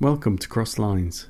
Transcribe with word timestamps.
Welcome 0.00 0.38
to 0.38 0.48
Cross 0.48 0.78
Lines. 0.78 1.26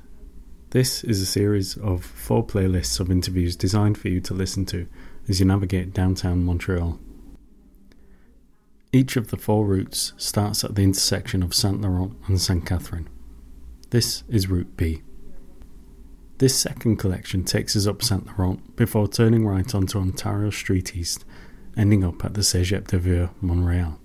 This 0.69 1.03
is 1.03 1.19
a 1.19 1.25
series 1.25 1.75
of 1.77 2.05
four 2.05 2.45
playlists 2.45 2.99
of 2.99 3.09
interviews 3.09 3.55
designed 3.55 3.97
for 3.97 4.09
you 4.09 4.21
to 4.21 4.35
listen 4.35 4.63
to 4.67 4.87
as 5.27 5.39
you 5.39 5.47
navigate 5.47 5.91
downtown 5.91 6.45
Montreal. 6.45 6.99
Each 8.93 9.15
of 9.15 9.31
the 9.31 9.37
four 9.37 9.65
routes 9.65 10.13
starts 10.17 10.63
at 10.63 10.75
the 10.75 10.83
intersection 10.83 11.41
of 11.41 11.55
Saint 11.55 11.81
Laurent 11.81 12.15
and 12.27 12.39
Saint 12.39 12.63
Catherine. 12.63 13.09
This 13.89 14.21
is 14.29 14.51
Route 14.51 14.77
B. 14.77 15.01
This 16.37 16.55
second 16.55 16.97
collection 16.97 17.45
takes 17.45 17.75
us 17.75 17.87
up 17.87 18.03
Saint 18.03 18.27
Laurent 18.27 18.75
before 18.75 19.07
turning 19.07 19.47
right 19.47 19.73
onto 19.73 19.97
Ontario 19.97 20.51
Street 20.51 20.95
East, 20.95 21.25
ending 21.75 22.03
up 22.03 22.23
at 22.23 22.35
the 22.35 22.41
Cégep 22.41 22.85
de 22.89 22.99
Vieux, 22.99 23.29
Montreal. 23.41 23.99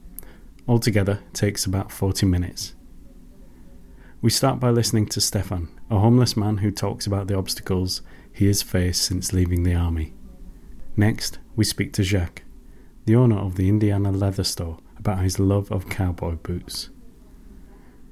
Altogether, 0.66 1.20
it 1.28 1.34
takes 1.34 1.66
about 1.66 1.92
40 1.92 2.24
minutes. 2.24 2.74
We 4.24 4.30
start 4.30 4.58
by 4.58 4.70
listening 4.70 5.04
to 5.08 5.20
Stefan, 5.20 5.68
a 5.90 5.98
homeless 5.98 6.34
man 6.34 6.56
who 6.56 6.70
talks 6.70 7.06
about 7.06 7.26
the 7.26 7.36
obstacles 7.36 8.00
he 8.32 8.46
has 8.46 8.62
faced 8.62 9.02
since 9.02 9.34
leaving 9.34 9.64
the 9.64 9.74
army. 9.74 10.14
Next, 10.96 11.40
we 11.56 11.66
speak 11.66 11.92
to 11.92 12.02
Jacques, 12.02 12.42
the 13.04 13.16
owner 13.16 13.36
of 13.36 13.56
the 13.56 13.68
Indiana 13.68 14.10
leather 14.10 14.42
store, 14.42 14.78
about 14.96 15.20
his 15.20 15.38
love 15.38 15.70
of 15.70 15.90
cowboy 15.90 16.36
boots. 16.36 16.88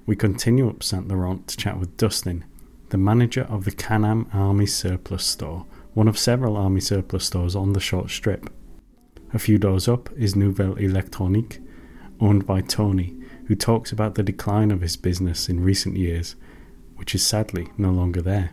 We 0.05 0.15
continue 0.15 0.69
up 0.69 0.83
St. 0.83 1.09
Laurent 1.09 1.48
to 1.48 1.56
chat 1.56 1.79
with 1.79 1.97
Dustin, 1.97 2.45
the 2.91 2.98
manager 2.98 3.47
of 3.48 3.65
the 3.65 3.73
Can-Am 3.73 4.29
Army 4.34 4.67
Surplus 4.67 5.25
store, 5.25 5.65
one 5.95 6.09
of 6.09 6.19
several 6.19 6.59
army 6.59 6.83
surplus 6.83 7.25
stores 7.25 7.56
on 7.56 7.73
the 7.73 7.81
short 7.81 8.11
strip. 8.11 8.51
A 9.33 9.39
few 9.39 9.56
doors 9.56 9.89
up 9.89 10.12
is 10.12 10.37
Nouvelle 10.37 10.75
Electronique, 10.75 11.61
owned 12.20 12.45
by 12.45 12.61
Tony, 12.61 13.17
who 13.52 13.56
talks 13.56 13.92
about 13.92 14.15
the 14.15 14.23
decline 14.23 14.70
of 14.70 14.80
his 14.80 14.97
business 14.97 15.47
in 15.47 15.61
recent 15.62 15.95
years, 15.95 16.37
which 16.97 17.15
is 17.15 17.23
sadly 17.23 17.69
no 17.77 17.91
longer 17.91 18.23
there. 18.23 18.52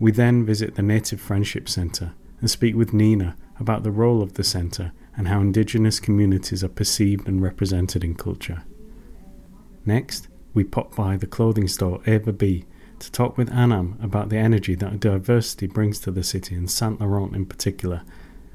We 0.00 0.10
then 0.10 0.44
visit 0.44 0.74
the 0.74 0.82
Native 0.82 1.20
Friendship 1.20 1.68
Centre 1.68 2.14
and 2.40 2.50
speak 2.50 2.74
with 2.74 2.92
Nina 2.92 3.36
about 3.60 3.84
the 3.84 3.92
role 3.92 4.20
of 4.22 4.34
the 4.34 4.42
centre 4.42 4.90
and 5.16 5.28
how 5.28 5.40
Indigenous 5.40 6.00
communities 6.00 6.64
are 6.64 6.68
perceived 6.68 7.28
and 7.28 7.40
represented 7.40 8.02
in 8.02 8.16
culture. 8.16 8.64
Next, 9.86 10.26
we 10.52 10.64
pop 10.64 10.96
by 10.96 11.16
the 11.16 11.28
clothing 11.28 11.68
store 11.68 12.00
Eva 12.04 12.32
B 12.32 12.64
to 12.98 13.12
talk 13.12 13.38
with 13.38 13.52
Anam 13.52 14.00
about 14.02 14.30
the 14.30 14.38
energy 14.38 14.74
that 14.74 14.98
diversity 14.98 15.68
brings 15.68 16.00
to 16.00 16.10
the 16.10 16.24
city 16.24 16.56
and 16.56 16.68
Saint 16.68 17.00
Laurent 17.00 17.36
in 17.36 17.46
particular, 17.46 18.02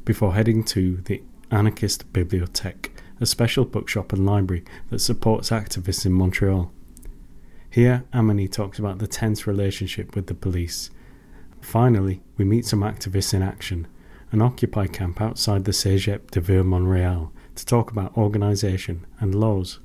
before 0.04 0.34
heading 0.34 0.66
to 0.66 0.98
the 1.06 1.24
Anarchist 1.52 2.12
Bibliothèque 2.12 2.95
a 3.20 3.26
special 3.26 3.66
bookshop 3.66 4.12
and 4.12 4.26
library 4.26 4.64
that 4.90 5.00
supports 5.00 5.50
activists 5.50 6.06
in 6.06 6.12
Montreal. 6.12 6.72
Here, 7.70 8.04
Amani 8.14 8.48
talks 8.48 8.80
about 8.80 9.00
the 9.00 9.08
tense 9.08 9.46
relationship 9.46 10.16
with 10.16 10.28
the 10.28 10.34
police. 10.34 10.90
Finally, 11.62 12.22
we 12.38 12.46
meet 12.46 12.66
some 12.66 12.82
activists 12.82 13.34
in 13.34 13.42
action, 13.42 13.88
an 14.32 14.42
Occupy 14.42 14.88
camp 14.88 15.22
outside 15.22 15.66
the 15.66 15.72
Cégep 15.72 16.32
de 16.32 16.40
Ville 16.40 16.64
Montreal, 16.64 17.32
to 17.56 17.66
talk 17.66 17.92
about 17.92 18.18
organisation 18.18 19.06
and 19.20 19.34
laws. 19.34 19.80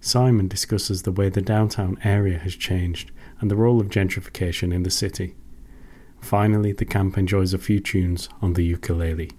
Simon 0.00 0.46
discusses 0.48 1.02
the 1.02 1.12
way 1.12 1.28
the 1.28 1.42
downtown 1.42 1.98
area 2.04 2.38
has 2.38 2.54
changed 2.54 3.10
and 3.40 3.50
the 3.50 3.56
role 3.56 3.80
of 3.80 3.88
gentrification 3.88 4.72
in 4.72 4.82
the 4.82 4.90
city. 4.90 5.34
Finally, 6.20 6.72
the 6.72 6.84
camp 6.84 7.18
enjoys 7.18 7.52
a 7.52 7.58
few 7.58 7.80
tunes 7.80 8.28
on 8.40 8.52
the 8.52 8.64
ukulele. 8.64 9.30